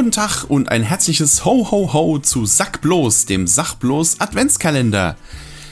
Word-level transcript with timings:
guten 0.00 0.12
Tag 0.12 0.44
und 0.48 0.70
ein 0.70 0.82
herzliches 0.82 1.44
Ho 1.44 1.70
Ho 1.70 1.92
Ho 1.92 2.18
zu 2.18 2.46
Sackblos, 2.46 3.26
dem 3.26 3.46
Sachblos 3.46 4.18
Adventskalender. 4.18 5.14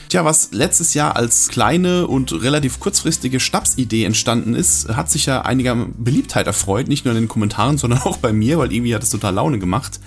Tja, 0.07 0.23
was 0.23 0.49
letztes 0.51 0.93
Jahr 0.93 1.15
als 1.15 1.47
kleine 1.47 2.05
und 2.05 2.31
relativ 2.31 2.79
kurzfristige 2.79 3.39
Schnapsidee 3.39 4.03
entstanden 4.03 4.53
ist, 4.53 4.87
hat 4.89 5.09
sich 5.09 5.25
ja 5.25 5.41
einiger 5.41 5.75
Beliebtheit 5.97 6.45
erfreut, 6.45 6.87
nicht 6.87 7.05
nur 7.05 7.15
in 7.15 7.21
den 7.21 7.27
Kommentaren, 7.27 7.79
sondern 7.79 8.03
auch 8.03 8.17
bei 8.17 8.31
mir, 8.31 8.59
weil 8.59 8.71
irgendwie 8.71 8.93
hat 8.93 9.01
es 9.01 9.09
total 9.09 9.33
Laune 9.33 9.57
gemacht. 9.57 9.99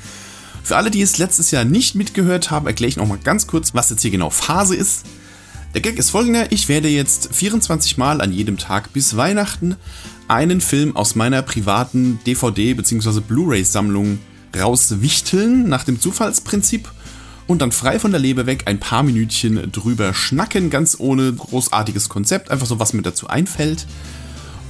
Für 0.62 0.76
alle, 0.76 0.92
die 0.92 1.02
es 1.02 1.18
letztes 1.18 1.50
Jahr 1.50 1.64
nicht 1.64 1.96
mitgehört 1.96 2.52
haben, 2.52 2.68
erkläre 2.68 2.90
ich 2.90 2.96
nochmal 2.96 3.18
ganz 3.18 3.48
kurz, 3.48 3.74
was 3.74 3.90
jetzt 3.90 4.02
hier 4.02 4.12
genau 4.12 4.30
Phase 4.30 4.76
ist. 4.76 5.04
Der 5.74 5.80
Gag 5.80 5.98
ist 5.98 6.10
folgender, 6.10 6.52
ich 6.52 6.68
werde 6.68 6.88
jetzt 6.88 7.34
24 7.34 7.96
Mal 7.96 8.20
an 8.20 8.30
jedem 8.30 8.58
Tag 8.58 8.92
bis 8.92 9.16
Weihnachten 9.16 9.76
einen 10.28 10.60
Film 10.60 10.94
aus 10.96 11.14
meiner 11.14 11.40
privaten 11.40 12.20
DVD- 12.26 12.74
bzw. 12.74 13.20
Blu-ray-Sammlung 13.20 14.18
rauswichteln, 14.54 15.68
nach 15.70 15.84
dem 15.84 15.98
Zufallsprinzip 15.98 16.90
und 17.46 17.62
dann 17.62 17.72
frei 17.72 17.98
von 17.98 18.10
der 18.10 18.20
Leber 18.20 18.44
weg 18.44 18.64
ein 18.66 18.80
paar 18.80 19.02
Minütchen 19.02 19.72
drüber 19.72 20.12
schnacken, 20.12 20.68
ganz 20.68 20.96
ohne 21.00 21.32
großartiges 21.32 22.10
Konzept, 22.10 22.50
einfach 22.50 22.66
so 22.66 22.78
was 22.78 22.92
mir 22.92 23.02
dazu 23.02 23.28
einfällt. 23.28 23.86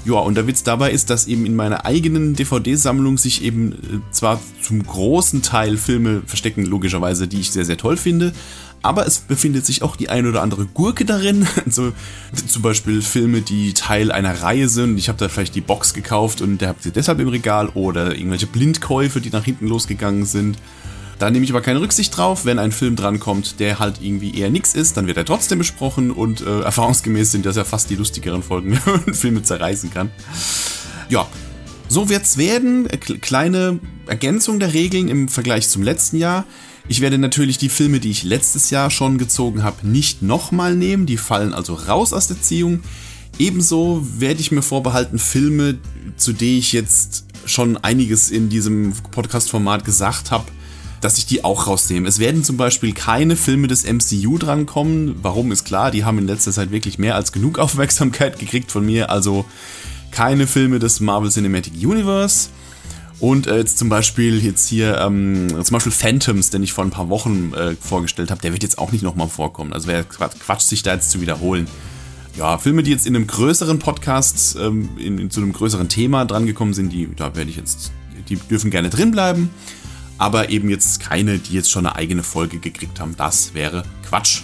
Ja, 0.04 0.14
und 0.14 0.34
der 0.34 0.48
Witz 0.48 0.64
dabei 0.64 0.90
ist, 0.90 1.10
dass 1.10 1.28
eben 1.28 1.46
in 1.46 1.54
meiner 1.54 1.84
eigenen 1.84 2.34
DVD-Sammlung 2.34 3.18
sich 3.18 3.44
eben 3.44 3.72
äh, 3.72 3.76
zwar 4.10 4.40
zum 4.60 4.84
großen 4.84 5.42
Teil 5.42 5.76
Filme 5.76 6.22
verstecken, 6.26 6.66
logischerweise, 6.66 7.28
die 7.28 7.40
ich 7.40 7.52
sehr, 7.52 7.64
sehr 7.64 7.76
toll 7.76 7.96
finde, 7.96 8.32
aber 8.82 9.06
es 9.06 9.20
befindet 9.20 9.64
sich 9.64 9.82
auch 9.82 9.94
die 9.94 10.08
ein 10.08 10.26
oder 10.26 10.42
andere 10.42 10.66
Gurke 10.66 11.04
darin. 11.04 11.46
Also 11.64 11.92
zum 12.48 12.62
Beispiel 12.62 13.00
Filme, 13.00 13.40
die 13.40 13.72
Teil 13.72 14.10
einer 14.10 14.42
Reihe 14.42 14.68
sind. 14.68 14.98
Ich 14.98 15.08
habe 15.08 15.18
da 15.18 15.28
vielleicht 15.28 15.54
die 15.54 15.60
Box 15.60 15.94
gekauft 15.94 16.42
und 16.42 16.60
der 16.60 16.68
habt 16.68 16.84
ihr 16.84 16.92
deshalb 16.92 17.20
im 17.20 17.28
Regal 17.28 17.68
oder 17.70 18.16
irgendwelche 18.16 18.46
Blindkäufe, 18.46 19.20
die 19.20 19.30
nach 19.30 19.44
hinten 19.44 19.68
losgegangen 19.68 20.26
sind. 20.26 20.58
Da 21.18 21.30
nehme 21.30 21.44
ich 21.44 21.50
aber 21.50 21.60
keine 21.60 21.80
Rücksicht 21.80 22.16
drauf. 22.16 22.44
Wenn 22.44 22.58
ein 22.58 22.72
Film 22.72 22.96
drankommt, 22.96 23.60
der 23.60 23.78
halt 23.78 24.00
irgendwie 24.00 24.36
eher 24.38 24.50
nix 24.50 24.74
ist, 24.74 24.96
dann 24.96 25.06
wird 25.06 25.16
er 25.16 25.24
trotzdem 25.24 25.58
besprochen 25.58 26.10
und 26.10 26.40
äh, 26.40 26.60
erfahrungsgemäß 26.60 27.30
sind 27.30 27.46
das 27.46 27.56
ja 27.56 27.64
fast 27.64 27.90
die 27.90 27.96
lustigeren 27.96 28.42
Folgen, 28.42 28.72
wenn 28.84 29.00
man 29.06 29.14
Filme 29.14 29.42
zerreißen 29.42 29.90
kann. 29.90 30.10
Ja, 31.08 31.28
so 31.88 32.08
wird's 32.08 32.38
werden. 32.38 32.88
Kleine 33.20 33.78
Ergänzung 34.06 34.58
der 34.58 34.72
Regeln 34.72 35.08
im 35.08 35.28
Vergleich 35.28 35.68
zum 35.68 35.82
letzten 35.82 36.16
Jahr. 36.16 36.44
Ich 36.88 37.00
werde 37.00 37.18
natürlich 37.18 37.58
die 37.58 37.68
Filme, 37.68 38.00
die 38.00 38.10
ich 38.10 38.24
letztes 38.24 38.70
Jahr 38.70 38.90
schon 38.90 39.18
gezogen 39.18 39.62
habe, 39.62 39.86
nicht 39.86 40.22
nochmal 40.22 40.74
nehmen. 40.74 41.06
Die 41.06 41.16
fallen 41.16 41.54
also 41.54 41.74
raus 41.74 42.12
aus 42.12 42.26
der 42.26 42.40
Ziehung. 42.40 42.82
Ebenso 43.38 44.06
werde 44.18 44.40
ich 44.40 44.52
mir 44.52 44.62
vorbehalten, 44.62 45.18
Filme, 45.18 45.78
zu 46.16 46.32
denen 46.32 46.58
ich 46.58 46.72
jetzt 46.72 47.24
schon 47.46 47.76
einiges 47.76 48.30
in 48.30 48.48
diesem 48.48 48.92
Podcast-Format 49.10 49.84
gesagt 49.84 50.30
habe, 50.30 50.46
dass 51.02 51.18
ich 51.18 51.26
die 51.26 51.44
auch 51.44 51.66
rausnehme. 51.66 52.08
Es 52.08 52.20
werden 52.20 52.44
zum 52.44 52.56
Beispiel 52.56 52.94
keine 52.94 53.36
Filme 53.36 53.66
des 53.66 53.84
MCU 53.84 54.38
drankommen. 54.38 55.16
Warum 55.20 55.50
ist 55.50 55.64
klar, 55.64 55.90
die 55.90 56.04
haben 56.04 56.18
in 56.18 56.28
letzter 56.28 56.52
Zeit 56.52 56.70
wirklich 56.70 56.98
mehr 56.98 57.16
als 57.16 57.32
genug 57.32 57.58
Aufmerksamkeit 57.58 58.38
gekriegt 58.38 58.70
von 58.70 58.86
mir. 58.86 59.10
Also 59.10 59.44
keine 60.12 60.46
Filme 60.46 60.78
des 60.78 61.00
Marvel 61.00 61.30
Cinematic 61.30 61.74
Universe. 61.74 62.48
Und 63.18 63.46
äh, 63.46 63.58
jetzt 63.58 63.78
zum 63.78 63.88
Beispiel 63.88 64.44
jetzt 64.44 64.68
hier, 64.68 64.98
ähm, 64.98 65.48
zum 65.62 65.74
Beispiel 65.74 65.92
Phantoms, 65.92 66.50
den 66.50 66.62
ich 66.62 66.72
vor 66.72 66.84
ein 66.84 66.90
paar 66.90 67.08
Wochen 67.08 67.52
äh, 67.54 67.74
vorgestellt 67.80 68.30
habe, 68.30 68.40
der 68.40 68.52
wird 68.52 68.62
jetzt 68.62 68.78
auch 68.78 68.92
nicht 68.92 69.02
nochmal 69.02 69.28
vorkommen. 69.28 69.72
Also 69.72 69.88
wäre 69.88 70.04
Quatsch, 70.04 70.62
sich 70.62 70.82
da 70.82 70.94
jetzt 70.94 71.10
zu 71.10 71.20
wiederholen. 71.20 71.66
Ja, 72.36 72.58
Filme, 72.58 72.82
die 72.82 72.90
jetzt 72.90 73.06
in 73.06 73.14
einem 73.14 73.26
größeren 73.26 73.78
Podcast, 73.78 74.56
ähm, 74.60 74.90
in, 74.98 75.18
in, 75.18 75.30
zu 75.30 75.40
einem 75.40 75.52
größeren 75.52 75.88
Thema 75.88 76.24
drangekommen 76.24 76.74
sind, 76.74 76.92
die, 76.92 77.08
da 77.14 77.36
werde 77.36 77.50
ich 77.50 77.56
jetzt, 77.56 77.92
die 78.28 78.36
dürfen 78.36 78.70
gerne 78.70 78.90
drin 78.90 79.10
bleiben 79.10 79.50
aber 80.22 80.50
eben 80.50 80.68
jetzt 80.70 81.00
keine, 81.00 81.40
die 81.40 81.52
jetzt 81.52 81.68
schon 81.68 81.84
eine 81.84 81.96
eigene 81.96 82.22
Folge 82.22 82.58
gekriegt 82.58 83.00
haben. 83.00 83.16
Das 83.16 83.54
wäre 83.54 83.82
Quatsch. 84.08 84.42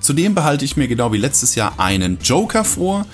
Zudem 0.00 0.34
behalte 0.34 0.66
ich 0.66 0.76
mir 0.76 0.86
genau 0.86 1.14
wie 1.14 1.16
letztes 1.16 1.54
Jahr 1.54 1.80
einen 1.80 2.18
Joker 2.22 2.62
vor. 2.62 3.06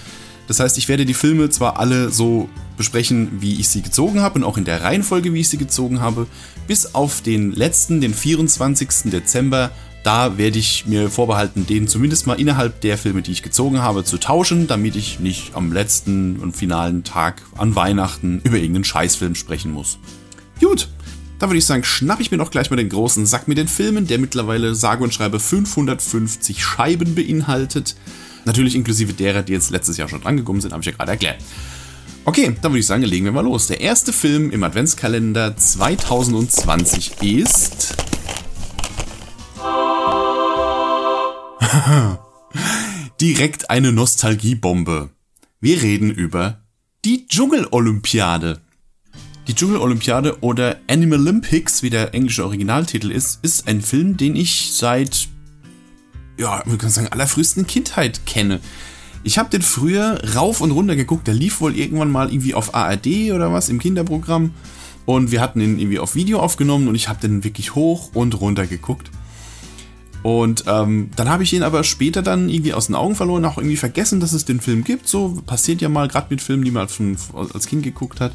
Das 0.49 0.59
heißt, 0.59 0.77
ich 0.77 0.89
werde 0.89 1.07
die 1.07 1.15
Filme 1.15 1.51
zwar 1.51 1.79
alle 1.79 2.11
so 2.11 2.49
besprechen, 2.77 3.41
wie 3.41 3.61
ich 3.61 3.69
sie 3.69 3.81
gezogen 3.81 4.23
habe 4.23 4.41
und 4.41 4.45
auch 4.45 4.59
in 4.59 4.65
der 4.65 4.83
Reihenfolge, 4.83 5.33
wie 5.35 5.41
ich 5.43 5.49
sie 5.49 5.57
gezogen 5.57 6.01
habe, 6.01 6.27
bis 6.67 6.97
auf 6.97 7.21
den 7.21 7.53
letzten, 7.53 8.01
den 8.01 8.13
24. 8.13 9.13
Dezember. 9.13 9.71
Da 10.03 10.37
werde 10.37 10.59
ich 10.59 10.87
mir 10.87 11.09
vorbehalten, 11.11 11.65
den 11.65 11.87
zumindest 11.87 12.27
mal 12.27 12.41
innerhalb 12.41 12.81
der 12.81 12.99
Filme, 12.99 13.23
die 13.23 13.31
ich 13.31 13.45
gezogen 13.45 13.81
habe, 13.83 14.03
zu 14.03 14.19
tauschen, 14.19 14.67
damit 14.67 14.97
ich 14.97 15.21
nicht 15.21 15.55
am 15.55 15.73
letzten 15.73 16.41
und 16.41 16.57
finalen 16.57 17.05
Tag 17.05 17.43
an 17.57 17.77
Weihnachten 17.77 18.41
über 18.43 18.57
irgendeinen 18.57 18.85
Scheißfilm 18.85 19.37
sprechen 19.37 19.71
muss. 19.71 19.99
Gut, 20.61 20.89
da 21.45 21.51
würde 21.51 21.59
ich 21.59 21.67
sagen, 21.67 21.85
schnapp 21.85 22.21
ich 22.21 22.31
mir 22.31 22.39
doch 22.39 22.51
gleich 22.51 22.71
mal 22.71 22.77
den 22.77 22.89
großen 22.89 23.27
Sack 23.27 23.49
mit 23.49 23.59
den 23.59 23.69
Filmen, 23.69 24.07
der 24.07 24.19
mittlerweile 24.19 24.75
sage 24.75 25.05
und 25.05 25.13
schreibe 25.13 25.39
550 25.39 26.65
Scheiben 26.65 27.15
beinhaltet. 27.15 27.97
Natürlich 28.47 28.75
inklusive 28.75 29.13
derer, 29.13 29.43
die 29.43 29.53
jetzt 29.53 29.69
letztes 29.71 29.99
Jahr 29.99 30.09
schon 30.09 30.23
drangekommen 30.23 30.63
sind, 30.63 30.73
habe 30.73 30.81
ich 30.81 30.87
ja 30.87 30.93
gerade 30.93 31.11
erklärt. 31.11 31.37
Okay, 32.25 32.57
dann 32.63 32.73
würde 32.73 32.79
ich 32.79 32.87
sagen, 32.87 33.03
legen 33.03 33.27
wir 33.27 33.33
mal 33.33 33.45
los. 33.45 33.67
Der 33.67 33.83
erste 33.83 34.15
Film 34.15 34.51
im 34.53 34.65
Adventskalender 34.65 35.55
2020 35.55 37.21
ist. 37.21 37.95
Direkt 43.21 43.69
eine 43.69 43.93
Nostalgiebombe. 43.93 45.11
Wir 45.61 45.83
reden 45.83 46.11
über 46.11 46.63
die 47.05 47.29
Dschungelolympiade. 47.29 48.63
Die 49.47 49.55
Dschungelolympiade 49.55 50.43
oder 50.43 50.77
Animal 50.89 51.21
Olympics, 51.21 51.83
wie 51.83 51.91
der 51.91 52.15
englische 52.15 52.45
Originaltitel 52.45 53.11
ist, 53.11 53.41
ist 53.43 53.69
ein 53.69 53.83
Film, 53.83 54.17
den 54.17 54.37
ich 54.37 54.73
seit, 54.73 55.29
ja, 56.39 56.63
man 56.65 56.79
kann 56.79 56.89
sagen, 56.89 57.09
allerfrühesten 57.09 57.67
Kindheit 57.67 58.25
kenne. 58.25 58.61
Ich 59.23 59.37
habe 59.37 59.51
den 59.51 59.61
früher 59.61 60.19
rauf 60.35 60.63
und 60.63 60.71
runter 60.71 60.97
geguckt. 60.97 61.27
Der 61.27 61.35
lief 61.35 61.61
wohl 61.61 61.77
irgendwann 61.77 62.11
mal 62.11 62.31
irgendwie 62.31 62.55
auf 62.55 62.75
ARD 62.75 63.33
oder 63.35 63.53
was 63.53 63.69
im 63.69 63.79
Kinderprogramm. 63.79 64.55
Und 65.05 65.31
wir 65.31 65.43
hatten 65.43 65.61
ihn 65.61 65.79
irgendwie 65.79 65.99
auf 65.99 66.15
Video 66.15 66.41
aufgenommen 66.41 66.89
und 66.89 66.95
ich 66.95 67.11
habe 67.11 67.21
den 67.21 67.45
wirklich 67.45 67.75
hoch 67.75 68.11
und 68.15 68.41
runter 68.41 68.67
geguckt. 68.67 69.11
Und 70.23 70.65
ähm, 70.67 71.11
dann 71.17 71.29
habe 71.29 71.43
ich 71.43 71.53
ihn 71.53 71.63
aber 71.63 71.85
später 71.85 72.23
dann 72.23 72.49
irgendwie 72.49 72.73
aus 72.73 72.87
den 72.87 72.95
Augen 72.95 73.15
verloren, 73.15 73.45
auch 73.45 73.59
irgendwie 73.59 73.77
vergessen, 73.77 74.21
dass 74.21 74.33
es 74.33 74.47
den 74.47 74.63
Film 74.63 74.83
gibt. 74.85 75.07
So 75.07 75.43
passiert 75.45 75.83
ja 75.83 75.91
mal, 75.91 76.09
gerade 76.09 76.29
mit 76.31 76.41
Filmen, 76.41 76.65
die 76.65 76.71
man 76.71 76.89
als 77.53 77.67
Kind 77.67 77.83
geguckt 77.83 78.23
hat. 78.23 78.33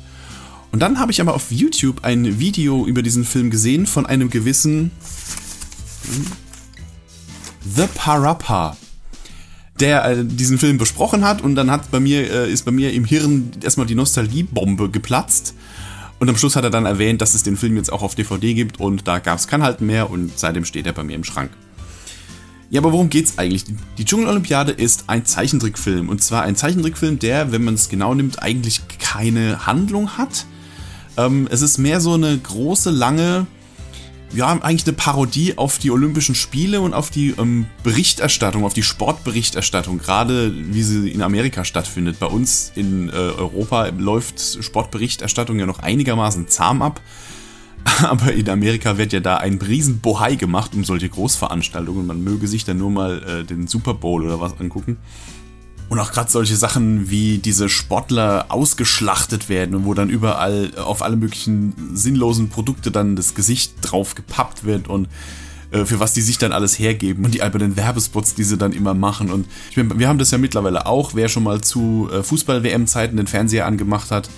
Und 0.71 0.79
dann 0.79 0.99
habe 0.99 1.11
ich 1.11 1.19
aber 1.19 1.33
auf 1.33 1.51
YouTube 1.51 2.03
ein 2.03 2.39
Video 2.39 2.85
über 2.85 3.01
diesen 3.01 3.25
Film 3.25 3.49
gesehen 3.49 3.87
von 3.87 4.05
einem 4.05 4.29
gewissen 4.29 4.91
The 7.75 7.87
Parappa, 7.95 8.77
der 9.79 10.05
äh, 10.05 10.25
diesen 10.25 10.57
Film 10.57 10.77
besprochen 10.77 11.23
hat 11.23 11.41
und 11.41 11.55
dann 11.55 11.71
hat 11.71 11.89
bei 11.91 11.99
mir 11.99 12.29
äh, 12.31 12.51
ist 12.51 12.65
bei 12.65 12.71
mir 12.71 12.93
im 12.93 13.05
Hirn 13.05 13.51
erstmal 13.63 13.87
die 13.87 13.95
Nostalgiebombe 13.95 14.89
geplatzt. 14.89 15.55
Und 16.19 16.27
am 16.29 16.35
Schluss 16.35 16.57
hat 16.57 16.65
er 16.65 16.69
dann 16.69 16.85
erwähnt, 16.85 17.21
dass 17.21 17.33
es 17.33 17.43
den 17.43 17.55
Film 17.55 17.77
jetzt 17.77 17.91
auch 17.91 18.01
auf 18.01 18.13
DVD 18.13 18.53
gibt 18.53 18.79
und 18.79 19.07
da 19.07 19.19
gab 19.19 19.39
es 19.39 19.47
kein 19.47 19.63
Halten 19.63 19.85
mehr 19.85 20.09
und 20.09 20.37
seitdem 20.37 20.65
steht 20.65 20.85
er 20.85 20.93
bei 20.93 21.03
mir 21.03 21.15
im 21.15 21.23
Schrank. 21.23 21.49
Ja, 22.69 22.81
aber 22.81 22.91
worum 22.91 23.09
geht's 23.09 23.37
eigentlich? 23.37 23.65
Die 23.97 24.05
Dschungelolympiade 24.05 24.71
ist 24.71 25.05
ein 25.07 25.25
Zeichentrickfilm 25.25 26.09
und 26.09 26.21
zwar 26.21 26.43
ein 26.43 26.55
Zeichentrickfilm, 26.55 27.17
der, 27.17 27.51
wenn 27.51 27.63
man 27.63 27.73
es 27.73 27.89
genau 27.89 28.13
nimmt, 28.13 28.43
eigentlich 28.43 28.81
keine 28.99 29.65
Handlung 29.65 30.17
hat, 30.17 30.45
ähm, 31.19 31.47
es 31.51 31.61
ist 31.61 31.77
mehr 31.77 32.01
so 32.01 32.13
eine 32.13 32.37
große, 32.37 32.89
lange, 32.91 33.47
ja, 34.33 34.47
eigentlich 34.47 34.85
eine 34.85 34.95
Parodie 34.95 35.57
auf 35.57 35.79
die 35.79 35.91
Olympischen 35.91 36.35
Spiele 36.35 36.81
und 36.81 36.93
auf 36.93 37.09
die 37.09 37.33
ähm, 37.37 37.65
Berichterstattung, 37.83 38.63
auf 38.63 38.73
die 38.73 38.83
Sportberichterstattung, 38.83 39.97
gerade 39.97 40.53
wie 40.55 40.83
sie 40.83 41.09
in 41.09 41.21
Amerika 41.21 41.65
stattfindet. 41.65 42.19
Bei 42.19 42.27
uns 42.27 42.71
in 42.75 43.09
äh, 43.09 43.13
Europa 43.13 43.87
läuft 43.87 44.63
Sportberichterstattung 44.63 45.59
ja 45.59 45.65
noch 45.65 45.79
einigermaßen 45.79 46.47
zahm 46.47 46.81
ab. 46.81 47.01
Aber 48.03 48.33
in 48.33 48.49
Amerika 48.49 48.97
wird 48.97 49.13
ja 49.13 49.19
da 49.19 49.37
ein 49.37 49.55
riesen 49.55 49.99
Bohai 49.99 50.35
gemacht 50.35 50.71
um 50.75 50.83
solche 50.83 51.09
Großveranstaltungen. 51.09 52.05
Man 52.05 52.23
möge 52.23 52.47
sich 52.47 52.65
dann 52.65 52.77
nur 52.77 52.91
mal 52.91 53.23
äh, 53.23 53.43
den 53.43 53.67
Super 53.67 53.93
Bowl 53.93 54.23
oder 54.23 54.39
was 54.39 54.59
angucken. 54.59 54.97
Und 55.89 55.99
auch 55.99 56.11
gerade 56.11 56.29
solche 56.29 56.55
Sachen 56.55 57.09
wie 57.09 57.39
diese 57.39 57.67
Sportler 57.67 58.45
ausgeschlachtet 58.49 59.49
werden 59.49 59.73
und 59.75 59.85
wo 59.85 59.95
dann 59.95 60.09
überall 60.09 60.71
auf 60.77 61.01
alle 61.01 61.15
möglichen 61.15 61.73
sinnlosen 61.95 62.49
Produkte 62.49 62.91
dann 62.91 63.15
das 63.15 63.33
Gesicht 63.33 63.73
drauf 63.81 64.13
gepappt 64.13 64.63
wird 64.63 64.87
und 64.87 65.07
äh, 65.71 65.85
für 65.85 65.99
was 65.99 66.13
die 66.13 66.21
sich 66.21 66.37
dann 66.37 66.51
alles 66.51 66.77
hergeben 66.77 67.25
und 67.25 67.33
die 67.33 67.41
albernen 67.41 67.75
Werbespots, 67.75 68.35
die 68.35 68.43
sie 68.43 68.57
dann 68.57 68.71
immer 68.71 68.93
machen. 68.93 69.31
Und 69.31 69.47
ich 69.71 69.77
meine, 69.77 69.97
wir 69.97 70.07
haben 70.07 70.19
das 70.19 70.31
ja 70.31 70.37
mittlerweile 70.37 70.85
auch. 70.85 71.15
Wer 71.15 71.27
schon 71.27 71.43
mal 71.43 71.61
zu 71.61 72.09
äh, 72.11 72.23
Fußball-WM-Zeiten 72.23 73.17
den 73.17 73.27
Fernseher 73.27 73.65
angemacht 73.65 74.11
hat, 74.11 74.29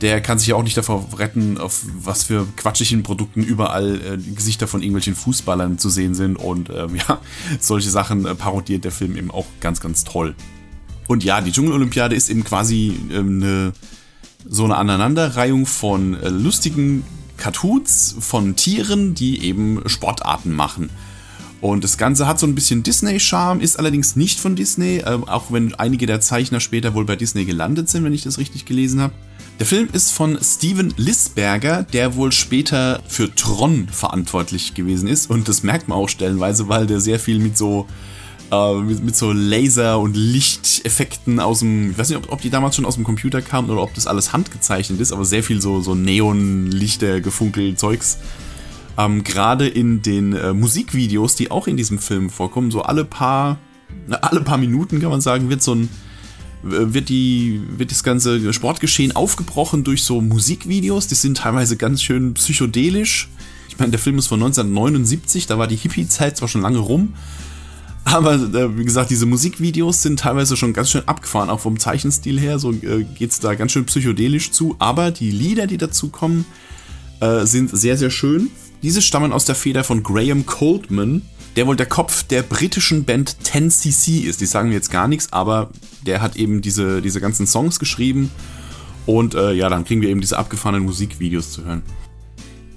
der 0.00 0.20
kann 0.22 0.38
sich 0.38 0.48
ja 0.48 0.54
auch 0.54 0.62
nicht 0.62 0.76
davor 0.76 1.06
retten, 1.16 1.58
auf 1.58 1.82
was 2.02 2.24
für 2.24 2.46
quatschigen 2.56 3.02
Produkten 3.02 3.42
überall 3.42 4.00
äh, 4.00 4.16
Gesichter 4.34 4.66
von 4.66 4.80
irgendwelchen 4.80 5.14
Fußballern 5.14 5.78
zu 5.78 5.90
sehen 5.90 6.14
sind. 6.14 6.36
Und 6.36 6.70
ähm, 6.70 6.96
ja, 7.08 7.20
solche 7.58 7.90
Sachen 7.90 8.24
äh, 8.24 8.34
parodiert 8.34 8.84
der 8.84 8.92
Film 8.92 9.16
eben 9.16 9.30
auch 9.30 9.46
ganz, 9.60 9.80
ganz 9.80 10.04
toll. 10.04 10.34
Und 11.10 11.24
ja, 11.24 11.40
die 11.40 11.50
Dschungelolympiade 11.50 12.14
ist 12.14 12.30
eben 12.30 12.44
quasi 12.44 12.94
ähm, 13.12 13.42
eine, 13.42 13.72
so 14.48 14.62
eine 14.62 14.76
Aneinanderreihung 14.76 15.66
von 15.66 16.14
äh, 16.14 16.28
lustigen 16.28 17.02
Cartoons 17.36 18.14
von 18.20 18.54
Tieren, 18.54 19.16
die 19.16 19.44
eben 19.44 19.82
Sportarten 19.86 20.52
machen. 20.52 20.88
Und 21.60 21.82
das 21.82 21.98
Ganze 21.98 22.28
hat 22.28 22.38
so 22.38 22.46
ein 22.46 22.54
bisschen 22.54 22.84
Disney-Charme, 22.84 23.60
ist 23.60 23.76
allerdings 23.76 24.14
nicht 24.14 24.38
von 24.38 24.54
Disney, 24.54 24.98
äh, 24.98 25.18
auch 25.26 25.50
wenn 25.50 25.74
einige 25.74 26.06
der 26.06 26.20
Zeichner 26.20 26.60
später 26.60 26.94
wohl 26.94 27.06
bei 27.06 27.16
Disney 27.16 27.44
gelandet 27.44 27.88
sind, 27.88 28.04
wenn 28.04 28.14
ich 28.14 28.22
das 28.22 28.38
richtig 28.38 28.64
gelesen 28.64 29.00
habe. 29.00 29.12
Der 29.58 29.66
Film 29.66 29.88
ist 29.92 30.12
von 30.12 30.38
Steven 30.40 30.94
Lisberger, 30.96 31.82
der 31.92 32.14
wohl 32.14 32.30
später 32.30 33.02
für 33.08 33.34
Tron 33.34 33.88
verantwortlich 33.90 34.74
gewesen 34.74 35.08
ist. 35.08 35.28
Und 35.28 35.48
das 35.48 35.64
merkt 35.64 35.88
man 35.88 35.98
auch 35.98 36.08
stellenweise, 36.08 36.68
weil 36.68 36.86
der 36.86 37.00
sehr 37.00 37.18
viel 37.18 37.40
mit 37.40 37.58
so 37.58 37.88
äh, 38.50 38.74
mit, 38.80 39.04
mit, 39.04 39.16
so 39.16 39.32
Laser- 39.32 39.98
und 39.98 40.16
Lichteffekten 40.16 41.40
aus 41.40 41.60
dem, 41.60 41.92
ich 41.92 41.98
weiß 41.98 42.08
nicht, 42.10 42.18
ob, 42.18 42.32
ob, 42.32 42.40
die 42.40 42.50
damals 42.50 42.76
schon 42.76 42.84
aus 42.84 42.94
dem 42.94 43.04
Computer 43.04 43.42
kamen 43.42 43.70
oder 43.70 43.82
ob 43.82 43.94
das 43.94 44.06
alles 44.06 44.32
handgezeichnet 44.32 45.00
ist, 45.00 45.12
aber 45.12 45.24
sehr 45.24 45.42
viel 45.42 45.60
so, 45.60 45.80
so 45.80 45.94
Neon-Lichter, 45.94 47.20
Gefunkel, 47.20 47.76
Zeugs. 47.76 48.18
Ähm, 48.98 49.24
Gerade 49.24 49.68
in 49.68 50.02
den 50.02 50.32
äh, 50.32 50.52
Musikvideos, 50.52 51.36
die 51.36 51.50
auch 51.50 51.66
in 51.66 51.76
diesem 51.76 51.98
Film 51.98 52.30
vorkommen, 52.30 52.70
so 52.70 52.82
alle 52.82 53.04
paar, 53.04 53.58
alle 54.10 54.40
paar 54.40 54.58
Minuten 54.58 55.00
kann 55.00 55.10
man 55.10 55.20
sagen, 55.20 55.50
wird 55.50 55.62
so 55.62 55.74
ein 55.74 55.88
wird, 56.62 57.08
die, 57.08 57.62
wird 57.76 57.90
das 57.90 58.02
ganze 58.02 58.52
Sportgeschehen 58.52 59.16
aufgebrochen 59.16 59.84
durch 59.84 60.02
so 60.02 60.20
Musikvideos. 60.20 61.06
Die 61.06 61.14
sind 61.14 61.38
teilweise 61.38 61.76
ganz 61.76 62.02
schön 62.02 62.34
psychedelisch. 62.34 63.28
Ich 63.68 63.78
meine, 63.78 63.92
der 63.92 63.98
Film 63.98 64.18
ist 64.18 64.26
von 64.26 64.40
1979, 64.40 65.46
da 65.46 65.58
war 65.58 65.66
die 65.66 65.76
Hippie-Zeit 65.76 66.36
zwar 66.36 66.48
schon 66.48 66.60
lange 66.60 66.78
rum, 66.78 67.14
aber 68.04 68.34
äh, 68.34 68.78
wie 68.78 68.84
gesagt, 68.84 69.10
diese 69.10 69.26
Musikvideos 69.26 70.02
sind 70.02 70.20
teilweise 70.20 70.56
schon 70.56 70.72
ganz 70.72 70.90
schön 70.90 71.06
abgefahren, 71.06 71.50
auch 71.50 71.60
vom 71.60 71.78
Zeichenstil 71.78 72.38
her. 72.38 72.58
So 72.58 72.72
äh, 72.72 73.04
geht 73.04 73.30
es 73.30 73.40
da 73.40 73.54
ganz 73.54 73.72
schön 73.72 73.84
psychedelisch 73.86 74.50
zu. 74.50 74.76
Aber 74.78 75.10
die 75.10 75.30
Lieder, 75.30 75.66
die 75.66 75.78
dazu 75.78 76.08
kommen, 76.08 76.44
äh, 77.20 77.44
sind 77.46 77.70
sehr, 77.76 77.96
sehr 77.96 78.10
schön. 78.10 78.50
Diese 78.82 79.02
stammen 79.02 79.32
aus 79.32 79.44
der 79.44 79.54
Feder 79.54 79.84
von 79.84 80.02
Graham 80.02 80.46
Coldman, 80.46 81.22
der 81.56 81.66
wohl 81.66 81.76
der 81.76 81.86
Kopf 81.86 82.22
der 82.22 82.42
britischen 82.42 83.04
Band 83.04 83.36
10cc 83.44 84.22
ist. 84.22 84.40
Die 84.40 84.46
sagen 84.46 84.70
mir 84.70 84.76
jetzt 84.76 84.90
gar 84.90 85.06
nichts, 85.06 85.32
aber 85.32 85.70
der 86.06 86.22
hat 86.22 86.36
eben 86.36 86.62
diese, 86.62 87.02
diese 87.02 87.20
ganzen 87.20 87.46
Songs 87.46 87.78
geschrieben. 87.78 88.30
Und 89.06 89.34
äh, 89.34 89.52
ja, 89.52 89.68
dann 89.68 89.84
kriegen 89.84 90.00
wir 90.00 90.08
eben 90.08 90.20
diese 90.20 90.38
abgefahrenen 90.38 90.84
Musikvideos 90.84 91.52
zu 91.52 91.64
hören. 91.64 91.82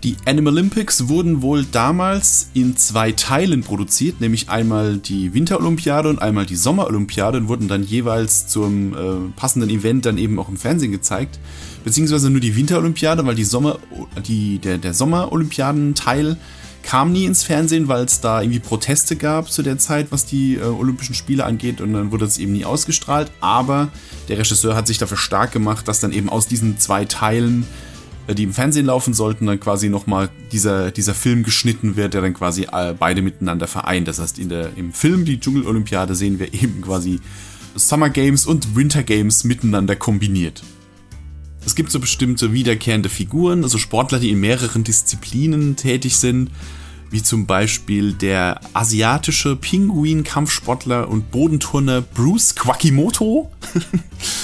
Die 0.04 0.18
Animal 0.26 0.52
Olympics 0.52 1.08
wurden 1.08 1.42
wohl 1.42 1.64
damals 1.64 2.50
in 2.54 2.76
zwei 2.76 3.14
Teilen 3.14 3.64
produziert, 3.64 4.20
nämlich 4.20 4.50
einmal 4.50 4.98
die 4.98 5.34
Winterolympiade 5.34 6.10
und 6.10 6.22
einmal 6.22 6.46
die 6.46 6.58
Sommerolympiade 6.58 7.38
und 7.38 7.48
wurden 7.48 7.70
dann 7.70 7.84
jeweils 7.84 8.48
zum 8.48 8.94
äh, 8.94 9.32
passenden 9.38 9.70
Event 9.70 10.06
dann 10.06 10.18
eben 10.18 10.40
auch 10.40 10.50
im 10.50 10.58
Fernsehen 10.58 10.92
gezeigt. 10.92 11.40
Beziehungsweise 11.86 12.30
nur 12.30 12.42
die 12.42 12.54
Winterolympiade, 12.54 13.26
weil 13.26 13.36
die 13.36 13.46
Sommer, 13.46 13.80
die, 14.28 14.60
der, 14.60 14.78
der 14.78 14.94
Sommerolympiadenteil 14.94 16.36
kam 16.82 17.14
nie 17.14 17.24
ins 17.24 17.44
Fernsehen, 17.44 17.88
weil 17.88 18.04
es 18.04 18.20
da 18.20 18.42
irgendwie 18.42 18.60
Proteste 18.60 19.16
gab 19.16 19.50
zu 19.50 19.64
der 19.64 19.78
Zeit, 19.78 20.08
was 20.12 20.26
die 20.26 20.56
äh, 20.56 20.64
Olympischen 20.64 21.16
Spiele 21.16 21.46
angeht 21.46 21.80
und 21.80 21.94
dann 21.94 22.12
wurde 22.12 22.26
es 22.26 22.40
eben 22.40 22.52
nie 22.52 22.66
ausgestrahlt. 22.66 23.32
Aber 23.40 23.88
der 24.28 24.38
Regisseur 24.38 24.76
hat 24.76 24.88
sich 24.88 24.98
dafür 24.98 25.16
stark 25.16 25.54
gemacht, 25.54 25.88
dass 25.88 26.02
dann 26.02 26.12
eben 26.12 26.28
aus 26.28 26.46
diesen 26.46 26.78
zwei 26.78 27.06
Teilen 27.06 27.66
die 28.30 28.44
im 28.44 28.54
Fernsehen 28.54 28.86
laufen 28.86 29.14
sollten, 29.14 29.46
dann 29.48 29.60
quasi 29.60 29.90
nochmal 29.90 30.30
dieser, 30.52 30.92
dieser 30.92 31.14
Film 31.14 31.44
geschnitten 31.44 31.96
wird, 31.96 32.14
der 32.14 32.22
dann 32.22 32.34
quasi 32.34 32.68
äh, 32.72 32.94
beide 32.98 33.22
miteinander 33.22 33.68
vereint. 33.68 34.08
Das 34.08 34.20
heißt, 34.20 34.40
in 34.40 34.50
der, 34.50 34.72
im 34.78 34.94
Film, 34.94 35.26
die 35.26 35.40
Dschungel-Olympiade, 35.40 36.16
sehen 36.16 36.40
wir 36.40 36.54
eben 36.54 36.82
quasi 36.82 37.20
Summer 37.76 38.10
Games 38.10 38.46
und 38.46 38.76
Winter 38.76 39.04
Games 39.04 39.44
miteinander 39.44 39.96
kombiniert. 39.96 40.64
Es 41.66 41.76
gibt 41.76 41.92
so 41.92 42.00
bestimmte 42.00 42.54
wiederkehrende 42.54 43.10
Figuren, 43.10 43.64
also 43.64 43.78
Sportler, 43.78 44.20
die 44.20 44.30
in 44.32 44.40
mehreren 44.40 44.84
Disziplinen 44.84 45.76
tätig 45.76 46.18
sind, 46.18 46.52
wie 47.10 47.24
zum 47.24 47.46
Beispiel 47.46 48.14
der 48.14 48.60
asiatische 48.74 49.56
Pinguin-Kampfsportler 49.56 51.08
und 51.10 51.32
Bodenturner 51.32 52.02
Bruce 52.02 52.56
Quakimoto. 52.56 53.52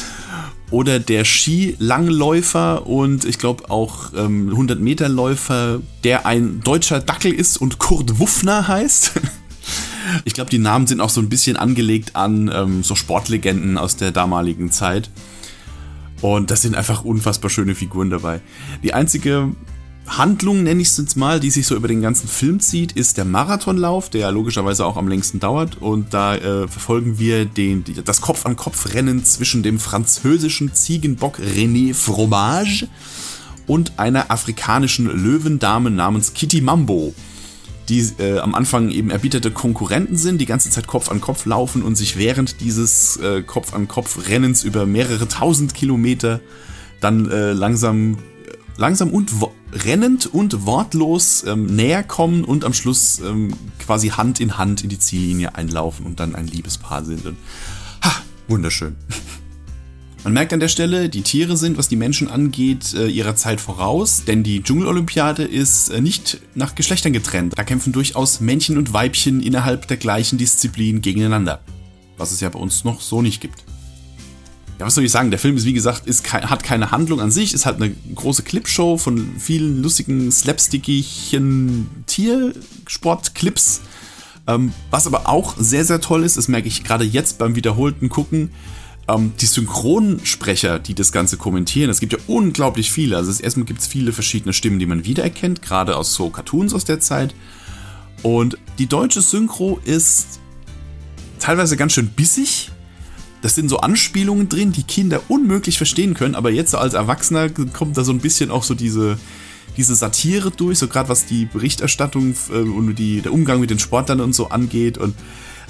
oder 0.72 1.00
der 1.00 1.26
Skilangläufer 1.26 2.86
und 2.86 3.26
ich 3.26 3.40
glaube 3.40 3.70
auch 3.70 4.14
ähm, 4.16 4.50
100 4.50 4.80
Meter 4.80 5.10
Läufer, 5.10 5.82
der 6.04 6.26
ein 6.26 6.62
deutscher 6.62 7.00
Dackel 7.00 7.34
ist 7.34 7.58
und 7.58 7.80
Kurt 7.80 8.20
Wuffner 8.20 8.68
heißt. 8.68 9.14
ich 10.26 10.34
glaube, 10.34 10.50
die 10.50 10.60
Namen 10.60 10.88
sind 10.88 11.02
auch 11.02 11.10
so 11.10 11.22
ein 11.22 11.30
bisschen 11.30 11.58
angelegt 11.58 12.16
an 12.16 12.52
ähm, 12.54 12.84
so 12.84 12.96
Sportlegenden 12.96 13.78
aus 13.78 13.96
der 13.96 14.12
damaligen 14.12 14.72
Zeit. 14.72 15.10
Und 16.22 16.52
das 16.52 16.62
sind 16.62 16.76
einfach 16.76 17.04
unfassbar 17.04 17.50
schöne 17.50 17.76
Figuren 17.76 18.10
dabei. 18.10 18.42
Die 18.84 18.94
einzige 18.94 19.52
Handlung, 20.18 20.64
nenne 20.64 20.82
ich 20.82 20.90
es 20.90 20.98
jetzt 20.98 21.16
mal, 21.16 21.40
die 21.40 21.50
sich 21.50 21.68
so 21.68 21.76
über 21.76 21.88
den 21.88 22.02
ganzen 22.02 22.28
Film 22.28 22.60
zieht, 22.60 22.94
ist 22.94 23.18
der 23.18 23.26
Marathonlauf, 23.26 24.10
der 24.10 24.22
ja 24.22 24.30
logischerweise 24.30 24.86
auch 24.86 24.98
am 24.98 25.08
längsten 25.08 25.40
dauert. 25.40 25.82
Und 25.82 26.14
da 26.14 26.36
äh, 26.36 26.68
verfolgen 26.68 27.20
wir 27.20 27.46
den, 27.46 27.84
das 28.06 28.22
Kopf-an-Kopf-Rennen 28.22 29.24
zwischen 29.24 29.64
dem 29.64 29.80
französischen 29.80 30.74
Ziegenbock 30.74 31.40
René 31.40 31.94
Fromage 31.94 32.88
und 33.68 34.00
einer 34.00 34.32
afrikanischen 34.32 35.06
Löwendame 35.06 35.92
namens 35.92 36.34
Kitty 36.34 36.62
Mambo, 36.62 37.14
die 37.88 38.00
äh, 38.18 38.40
am 38.40 38.56
Anfang 38.56 38.90
eben 38.90 39.12
erbitterte 39.12 39.52
Konkurrenten 39.52 40.18
sind, 40.18 40.42
die 40.42 40.48
ganze 40.48 40.72
Zeit 40.72 40.88
Kopf 40.88 41.10
an 41.10 41.22
Kopf 41.22 41.46
laufen 41.46 41.84
und 41.84 41.96
sich 41.96 42.18
während 42.18 42.62
dieses 42.62 43.18
äh, 43.18 43.44
Kopf-an-Kopf-Rennens 43.44 44.64
über 44.64 44.86
mehrere 44.88 45.28
tausend 45.28 45.76
Kilometer 45.76 46.40
dann 47.00 47.30
äh, 47.30 47.54
langsam 47.54 48.18
langsam 48.80 49.12
und 49.12 49.30
rennend 49.74 50.26
und 50.34 50.66
wortlos 50.66 51.44
ähm, 51.46 51.66
näher 51.66 52.02
kommen 52.02 52.44
und 52.44 52.64
am 52.64 52.74
Schluss 52.74 53.20
ähm, 53.20 53.54
quasi 53.78 54.10
Hand 54.10 54.40
in 54.40 54.58
Hand 54.58 54.84
in 54.84 54.90
die 54.90 54.98
Ziellinie 54.98 55.56
einlaufen 55.56 56.06
und 56.06 56.20
dann 56.20 56.34
ein 56.34 56.48
Liebespaar 56.48 57.04
sind. 57.04 57.26
Und, 57.26 57.38
ha, 58.04 58.12
wunderschön. 58.48 58.96
Man 60.24 60.34
merkt 60.34 60.52
an 60.52 60.60
der 60.60 60.68
Stelle, 60.68 61.08
die 61.08 61.22
Tiere 61.22 61.56
sind, 61.56 61.78
was 61.78 61.88
die 61.88 61.96
Menschen 61.96 62.30
angeht, 62.30 62.94
äh, 62.94 63.08
ihrer 63.08 63.36
Zeit 63.36 63.62
voraus, 63.62 64.24
denn 64.26 64.44
die 64.44 64.64
Dschungelolympiade 64.64 65.44
ist 65.44 65.90
äh, 65.90 66.02
nicht 66.02 66.42
nach 66.56 66.76
Geschlechtern 66.76 67.14
getrennt. 67.14 67.54
Da 67.58 67.64
kämpfen 67.64 67.94
durchaus 67.94 68.40
Männchen 68.40 68.78
und 68.78 68.92
Weibchen 68.92 69.42
innerhalb 69.42 69.88
der 69.88 69.98
gleichen 69.98 70.38
Disziplin 70.38 71.02
gegeneinander. 71.02 71.62
Was 72.18 72.32
es 72.32 72.42
ja 72.42 72.50
bei 72.50 72.60
uns 72.60 72.84
noch 72.84 73.02
so 73.02 73.22
nicht 73.22 73.40
gibt 73.40 73.64
ja, 74.80 74.86
was 74.86 74.96
soll 74.96 75.04
ich 75.04 75.12
sagen? 75.12 75.30
Der 75.30 75.40
Film 75.40 75.58
ist, 75.58 75.66
wie 75.66 75.74
gesagt, 75.74 76.08
ist, 76.08 76.32
hat 76.32 76.64
keine 76.64 76.92
Handlung 76.92 77.20
an 77.20 77.32
sich, 77.32 77.54
ist 77.54 77.66
halt 77.66 77.82
eine 77.82 77.94
große 78.16 78.44
Clipshow 78.44 78.98
von 78.98 79.36
vielen 79.38 79.84
lustigen, 79.84 80.32
slapstickigen 80.32 81.90
Tiersport-Clips. 82.06 83.82
Ähm, 84.48 84.72
was 84.90 85.06
aber 85.06 85.28
auch 85.28 85.56
sehr, 85.58 85.84
sehr 85.84 86.00
toll 86.00 86.24
ist, 86.24 86.38
das 86.38 86.48
merke 86.48 86.70
ich 86.70 86.86
gerade 86.86 87.04
jetzt 87.04 87.40
beim 87.40 87.58
wiederholten 87.58 88.08
Gucken, 88.08 88.52
ähm, 89.10 89.34
die 89.42 89.48
Synchronsprecher, 89.48 90.80
die 90.80 90.96
das 90.96 91.12
Ganze 91.12 91.36
kommentieren. 91.36 91.90
Es 91.90 92.00
gibt 92.00 92.14
ja 92.14 92.20
unglaublich 92.28 92.90
viele. 92.90 93.18
Also 93.18 93.44
erstmal 93.44 93.66
gibt 93.66 93.82
es 93.82 93.88
viele 93.88 94.14
verschiedene 94.14 94.54
Stimmen, 94.54 94.80
die 94.80 94.86
man 94.86 95.04
wiedererkennt, 95.04 95.62
gerade 95.62 95.98
aus 95.98 96.14
so 96.14 96.30
Cartoons 96.30 96.74
aus 96.74 96.86
der 96.86 97.02
Zeit. 97.02 97.36
Und 98.24 98.58
die 98.78 98.88
deutsche 98.88 99.22
Synchro 99.22 99.78
ist 99.84 100.40
teilweise 101.38 101.76
ganz 101.76 101.92
schön 101.92 102.08
bissig 102.08 102.72
das 103.42 103.56
sind 103.56 103.70
so 103.70 103.78
Anspielungen 103.78 104.50
drin, 104.50 104.72
die 104.72 104.84
Kinder 104.84 105.22
unmöglich 105.28 105.78
verstehen 105.78 106.14
können, 106.14 106.36
aber 106.36 106.52
jetzt 106.52 106.76
als 106.76 106.94
Erwachsener 106.94 107.50
kommt 107.50 107.98
da 107.98 108.04
so 108.04 108.12
ein 108.12 108.20
bisschen 108.20 108.52
auch 108.52 108.64
so 108.64 108.76
diese, 108.76 109.18
diese 109.78 109.96
Satire 109.96 110.52
durch, 110.52 110.80
so 110.80 110.88
gerade 110.88 111.10
was 111.10 111.26
die 111.26 111.46
Berichterstattung 111.46 112.36
äh, 112.52 112.58
und 112.58 112.96
die, 112.96 113.22
der 113.22 113.34
Umgang 113.34 113.60
mit 113.60 113.70
den 113.70 113.80
Sportlern 113.80 114.20
und 114.20 114.34
so 114.34 114.50
angeht. 114.50 114.98
Und 114.98 115.16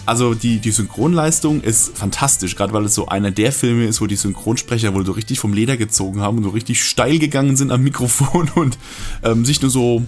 also 0.05 0.33
die, 0.33 0.57
die 0.57 0.71
Synchronleistung 0.71 1.61
ist 1.61 1.95
fantastisch, 1.95 2.55
gerade 2.55 2.73
weil 2.73 2.85
es 2.85 2.95
so 2.95 3.07
einer 3.07 3.29
der 3.29 3.51
Filme 3.51 3.85
ist, 3.85 4.01
wo 4.01 4.07
die 4.07 4.15
Synchronsprecher 4.15 4.95
wohl 4.95 5.05
so 5.05 5.11
richtig 5.11 5.39
vom 5.39 5.53
Leder 5.53 5.77
gezogen 5.77 6.21
haben 6.21 6.37
und 6.37 6.43
so 6.43 6.49
richtig 6.49 6.83
steil 6.83 7.19
gegangen 7.19 7.55
sind 7.55 7.71
am 7.71 7.83
Mikrofon 7.83 8.49
und 8.55 8.79
ähm, 9.23 9.45
sich 9.45 9.61
nur 9.61 9.69
so, 9.69 10.03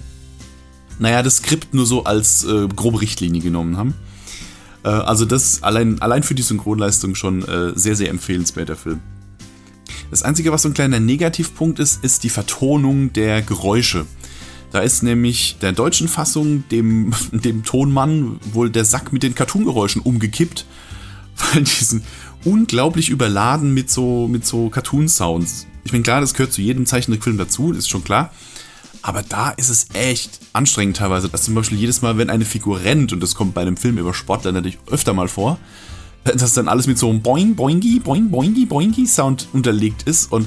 naja, 0.98 1.22
das 1.22 1.36
Skript 1.36 1.74
nur 1.74 1.86
so 1.86 2.04
als 2.04 2.42
äh, 2.44 2.66
grobe 2.74 3.00
Richtlinie 3.00 3.40
genommen 3.40 3.76
haben. 3.76 3.94
Äh, 4.84 4.88
also 4.88 5.24
das 5.24 5.62
allein, 5.62 6.00
allein 6.00 6.22
für 6.22 6.34
die 6.34 6.42
Synchronleistung 6.42 7.14
schon 7.14 7.42
äh, 7.46 7.72
sehr, 7.74 7.96
sehr 7.96 8.10
empfehlenswert, 8.10 8.68
der 8.68 8.76
Film. 8.76 9.00
Das 10.10 10.22
Einzige, 10.22 10.52
was 10.52 10.62
so 10.62 10.68
ein 10.68 10.74
kleiner 10.74 11.00
Negativpunkt 11.00 11.78
ist, 11.78 12.04
ist 12.04 12.24
die 12.24 12.28
Vertonung 12.28 13.12
der 13.12 13.42
Geräusche. 13.42 14.06
Da 14.70 14.80
ist 14.80 15.02
nämlich 15.02 15.58
der 15.60 15.72
deutschen 15.72 16.08
Fassung 16.08 16.64
dem, 16.70 17.12
dem 17.32 17.64
Tonmann 17.64 18.38
wohl 18.52 18.70
der 18.70 18.84
Sack 18.84 19.12
mit 19.12 19.22
den 19.22 19.34
Cartoon-Geräuschen 19.34 20.02
umgekippt, 20.02 20.66
weil 21.54 21.62
die 21.62 21.84
sind 21.84 22.04
unglaublich 22.44 23.08
überladen 23.08 23.72
mit 23.72 23.90
so, 23.90 24.28
mit 24.28 24.46
so 24.46 24.68
Cartoon-Sounds. 24.68 25.66
Ich 25.84 25.92
meine, 25.92 26.02
klar, 26.02 26.20
das 26.20 26.34
gehört 26.34 26.52
zu 26.52 26.60
jedem 26.60 26.86
Zeichentrickfilm 26.86 27.38
dazu, 27.38 27.72
ist 27.72 27.88
schon 27.88 28.04
klar. 28.04 28.32
Aber 29.02 29.22
da 29.22 29.50
ist 29.50 29.68
es 29.68 29.86
echt 29.94 30.38
anstrengend 30.52 30.96
teilweise, 30.96 31.28
dass 31.28 31.44
zum 31.44 31.54
Beispiel 31.54 31.78
jedes 31.78 32.02
Mal, 32.02 32.18
wenn 32.18 32.30
eine 32.30 32.44
Figur 32.44 32.80
rennt, 32.80 33.12
und 33.12 33.20
das 33.20 33.34
kommt 33.34 33.52
bei 33.52 33.62
einem 33.62 33.76
Film 33.76 33.98
über 33.98 34.14
Sportler 34.14 34.52
natürlich 34.52 34.78
öfter 34.90 35.12
mal 35.12 35.28
vor, 35.28 35.58
dass 36.24 36.54
dann 36.54 36.68
alles 36.68 36.86
mit 36.86 36.98
so 36.98 37.10
einem 37.10 37.20
Boing, 37.20 37.56
Boingi, 37.56 37.98
Boing, 37.98 38.30
Boingi, 38.30 38.64
Boingi 38.64 39.06
Sound 39.06 39.48
unterlegt 39.52 40.04
ist 40.04 40.30
und 40.30 40.46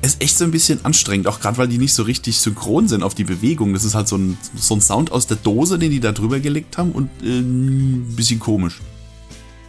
ist 0.00 0.20
echt 0.20 0.36
so 0.36 0.44
ein 0.44 0.50
bisschen 0.50 0.84
anstrengend, 0.84 1.28
auch 1.28 1.38
gerade 1.38 1.58
weil 1.58 1.68
die 1.68 1.78
nicht 1.78 1.94
so 1.94 2.02
richtig 2.02 2.38
synchron 2.38 2.88
sind 2.88 3.02
auf 3.02 3.14
die 3.14 3.24
Bewegung. 3.24 3.72
Das 3.72 3.84
ist 3.84 3.94
halt 3.94 4.08
so 4.08 4.16
ein, 4.16 4.36
so 4.56 4.74
ein 4.74 4.80
Sound 4.80 5.12
aus 5.12 5.28
der 5.28 5.36
Dose, 5.36 5.78
den 5.78 5.90
die 5.90 6.00
da 6.00 6.12
drüber 6.12 6.40
gelegt 6.40 6.76
haben 6.76 6.92
und 6.92 7.08
äh, 7.22 7.38
ein 7.38 8.14
bisschen 8.16 8.40
komisch. 8.40 8.80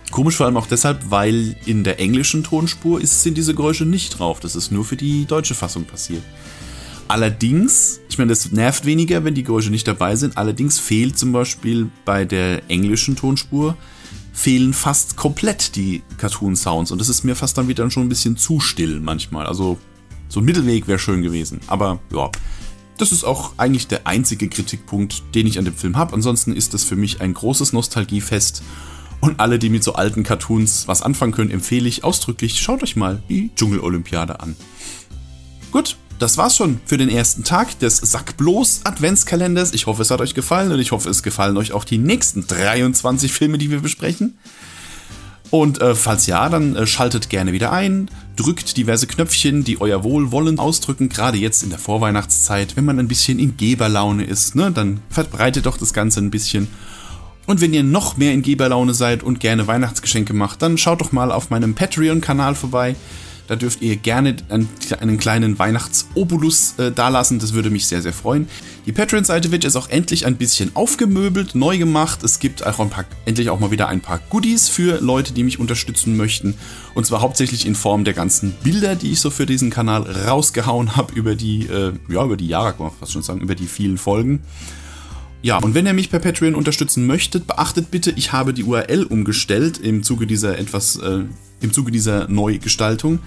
Komisch 0.09 0.35
vor 0.35 0.45
allem 0.45 0.57
auch 0.57 0.67
deshalb, 0.67 1.11
weil 1.11 1.55
in 1.65 1.83
der 1.83 1.99
englischen 1.99 2.43
Tonspur 2.43 3.01
ist, 3.01 3.21
sind 3.21 3.37
diese 3.37 3.53
Geräusche 3.53 3.85
nicht 3.85 4.19
drauf. 4.19 4.39
Das 4.39 4.55
ist 4.55 4.71
nur 4.71 4.85
für 4.85 4.95
die 4.95 5.25
deutsche 5.25 5.55
Fassung 5.55 5.85
passiert. 5.85 6.23
Allerdings, 7.07 7.99
ich 8.09 8.17
meine, 8.17 8.29
das 8.29 8.51
nervt 8.51 8.85
weniger, 8.85 9.23
wenn 9.23 9.35
die 9.35 9.43
Geräusche 9.43 9.69
nicht 9.69 9.87
dabei 9.87 10.15
sind. 10.15 10.37
Allerdings 10.37 10.79
fehlt 10.79 11.17
zum 11.17 11.31
Beispiel 11.31 11.89
bei 12.05 12.25
der 12.25 12.69
englischen 12.69 13.15
Tonspur 13.15 13.77
fehlen 14.33 14.73
fast 14.73 15.15
komplett 15.15 15.75
die 15.75 16.01
Cartoon-Sounds 16.17 16.91
und 16.91 16.99
das 16.99 17.07
ist 17.07 17.23
mir 17.23 17.35
fast 17.35 17.55
dann 17.57 17.67
wieder 17.67 17.89
schon 17.91 18.03
ein 18.03 18.09
bisschen 18.09 18.35
zu 18.35 18.59
still 18.59 18.99
manchmal. 18.99 19.45
Also 19.45 19.77
so 20.27 20.39
ein 20.39 20.45
Mittelweg 20.45 20.87
wäre 20.87 20.97
schön 20.97 21.21
gewesen. 21.21 21.59
Aber 21.67 21.99
ja, 22.11 22.31
das 22.97 23.11
ist 23.11 23.23
auch 23.23 23.53
eigentlich 23.57 23.87
der 23.87 24.07
einzige 24.07 24.49
Kritikpunkt, 24.49 25.23
den 25.35 25.45
ich 25.45 25.59
an 25.59 25.65
dem 25.65 25.75
Film 25.75 25.95
habe. 25.97 26.13
Ansonsten 26.13 26.55
ist 26.55 26.73
das 26.73 26.83
für 26.83 26.95
mich 26.95 27.21
ein 27.21 27.35
großes 27.35 27.73
Nostalgiefest 27.73 28.63
und 29.21 29.39
alle, 29.39 29.59
die 29.59 29.69
mit 29.69 29.83
so 29.83 29.93
alten 29.93 30.23
Cartoons 30.23 30.87
was 30.87 31.01
anfangen 31.01 31.31
können, 31.31 31.51
empfehle 31.51 31.87
ich 31.87 32.03
ausdrücklich, 32.03 32.59
schaut 32.59 32.83
euch 32.83 32.95
mal 32.95 33.21
die 33.29 33.51
Dschungelolympiade 33.55 34.39
an. 34.39 34.55
Gut, 35.71 35.95
das 36.23 36.37
war's 36.37 36.55
schon 36.55 36.79
für 36.85 36.95
den 36.95 37.09
ersten 37.09 37.43
Tag 37.43 37.77
des 37.79 37.97
Sackblos 37.97 38.85
Adventskalenders. 38.85 39.73
Ich 39.73 39.87
hoffe, 39.87 40.03
es 40.03 40.09
hat 40.09 40.21
euch 40.21 40.33
gefallen 40.33 40.71
und 40.71 40.79
ich 40.79 40.93
hoffe, 40.93 41.09
es 41.09 41.21
gefallen 41.21 41.57
euch 41.57 41.73
auch 41.73 41.83
die 41.83 41.97
nächsten 41.97 42.47
23 42.47 43.33
Filme, 43.33 43.57
die 43.57 43.69
wir 43.69 43.81
besprechen. 43.81 44.37
Und 45.49 45.81
äh, 45.81 45.95
falls 45.95 46.25
ja, 46.25 46.47
dann 46.47 46.77
äh, 46.77 46.87
schaltet 46.87 47.29
gerne 47.29 47.51
wieder 47.51 47.73
ein, 47.73 48.09
drückt 48.37 48.77
diverse 48.77 49.05
Knöpfchen, 49.05 49.65
die 49.65 49.81
euer 49.81 50.05
Wohlwollen 50.05 50.59
ausdrücken, 50.59 51.09
gerade 51.09 51.37
jetzt 51.37 51.61
in 51.61 51.69
der 51.69 51.77
Vorweihnachtszeit, 51.77 52.77
wenn 52.77 52.85
man 52.85 52.99
ein 52.99 53.09
bisschen 53.09 53.37
in 53.37 53.57
Geberlaune 53.57 54.23
ist, 54.23 54.55
ne, 54.55 54.71
dann 54.71 55.01
verbreitet 55.09 55.65
doch 55.65 55.77
das 55.77 55.91
Ganze 55.91 56.21
ein 56.21 56.31
bisschen. 56.31 56.69
Und 57.47 57.59
wenn 57.59 57.73
ihr 57.73 57.83
noch 57.83 58.15
mehr 58.15 58.31
in 58.31 58.43
Geberlaune 58.43 58.93
seid 58.93 59.23
und 59.23 59.41
gerne 59.41 59.67
Weihnachtsgeschenke 59.67 60.33
macht, 60.33 60.61
dann 60.61 60.77
schaut 60.77 61.01
doch 61.01 61.11
mal 61.11 61.33
auf 61.33 61.49
meinem 61.49 61.75
Patreon-Kanal 61.75 62.55
vorbei. 62.55 62.95
Da 63.47 63.57
dürft 63.57 63.81
ihr 63.81 63.97
gerne 63.97 64.37
einen, 64.49 64.69
einen 64.99 65.17
kleinen 65.17 65.59
Weihnachtsobolus 65.59 66.75
äh, 66.77 66.91
dalassen. 66.91 67.39
Das 67.39 67.53
würde 67.53 67.69
mich 67.69 67.87
sehr, 67.87 68.01
sehr 68.01 68.13
freuen. 68.13 68.47
Die 68.85 68.91
Patreon-Seite 68.91 69.51
wird 69.51 69.63
jetzt 69.63 69.75
auch 69.75 69.89
endlich 69.89 70.25
ein 70.25 70.37
bisschen 70.37 70.75
aufgemöbelt, 70.75 71.53
neu 71.53 71.77
gemacht. 71.77 72.23
Es 72.23 72.39
gibt 72.39 72.65
auch 72.65 72.77
paar, 72.89 73.05
endlich 73.25 73.49
auch 73.49 73.59
mal 73.59 73.71
wieder 73.71 73.89
ein 73.89 73.99
paar 74.01 74.19
Goodies 74.29 74.69
für 74.69 75.01
Leute, 75.01 75.33
die 75.33 75.43
mich 75.43 75.59
unterstützen 75.59 76.15
möchten. 76.15 76.55
Und 76.95 77.05
zwar 77.05 77.21
hauptsächlich 77.21 77.65
in 77.65 77.75
Form 77.75 78.05
der 78.05 78.13
ganzen 78.13 78.53
Bilder, 78.63 78.95
die 78.95 79.11
ich 79.11 79.19
so 79.19 79.29
für 79.29 79.45
diesen 79.45 79.69
Kanal 79.69 80.03
rausgehauen 80.03 80.95
habe 80.95 81.13
über 81.13 81.35
die, 81.35 81.65
äh, 81.67 81.93
ja, 82.09 82.23
über 82.23 82.37
die 82.37 82.47
Jahre, 82.47 82.73
kann 82.73 82.87
man 82.87 82.95
fast 82.97 83.11
schon 83.11 83.23
sagen, 83.23 83.41
über 83.41 83.55
die 83.55 83.67
vielen 83.67 83.97
Folgen. 83.97 84.41
Ja, 85.43 85.57
und 85.57 85.73
wenn 85.73 85.85
ihr 85.85 85.93
mich 85.93 86.09
per 86.09 86.19
Patreon 86.19 86.55
unterstützen 86.55 87.05
möchtet, 87.05 87.47
beachtet 87.47 87.91
bitte, 87.91 88.13
ich 88.15 88.31
habe 88.31 88.53
die 88.53 88.63
URL 88.63 89.03
umgestellt 89.03 89.77
im 89.77 90.01
Zuge 90.01 90.25
dieser 90.25 90.57
etwas, 90.57 90.95
äh, 90.95 91.23
im 91.63 91.73
Zuge 91.73 91.91
dieser 91.91 92.27
Neugestaltung. 92.27 93.19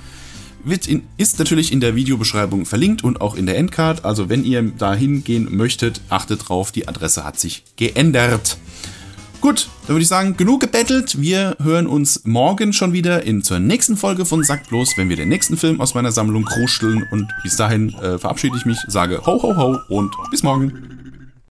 Wird 0.65 0.89
in, 0.89 1.05
ist 1.17 1.39
natürlich 1.39 1.73
in 1.73 1.81
der 1.81 1.95
Videobeschreibung 1.95 2.67
verlinkt 2.67 3.05
und 3.05 3.21
auch 3.21 3.37
in 3.37 3.47
der 3.47 3.57
Endcard. 3.57 4.05
Also 4.05 4.29
wenn 4.29 4.45
ihr 4.45 4.63
dahin 4.63 5.23
gehen 5.25 5.49
möchtet, 5.51 6.01
achtet 6.09 6.49
drauf, 6.49 6.73
die 6.73 6.89
Adresse 6.89 7.25
hat 7.25 7.39
sich 7.39 7.63
geändert. 7.77 8.59
Gut, 9.41 9.69
dann 9.83 9.95
würde 9.95 10.03
ich 10.03 10.09
sagen, 10.09 10.37
genug 10.37 10.61
gebettelt. 10.61 11.21
Wir 11.21 11.57
hören 11.63 11.87
uns 11.87 12.23
morgen 12.25 12.73
schon 12.73 12.93
wieder 12.93 13.23
in 13.23 13.43
zur 13.43 13.61
nächsten 13.61 13.97
Folge 13.97 14.25
von 14.25 14.43
Sack 14.43 14.69
bloß, 14.69 14.97
wenn 14.97 15.09
wir 15.09 15.17
den 15.17 15.29
nächsten 15.29 15.57
Film 15.57 15.81
aus 15.81 15.95
meiner 15.95 16.11
Sammlung 16.11 16.45
kruscheln. 16.45 17.07
Und 17.11 17.29
bis 17.45 17.55
dahin 17.57 17.95
äh, 17.95 18.19
verabschiede 18.19 18.57
ich 18.57 18.67
mich, 18.67 18.79
sage 18.89 19.25
ho 19.25 19.41
ho 19.41 19.57
ho 19.57 19.79
und 19.89 20.13
bis 20.31 20.43
morgen. 20.43 20.96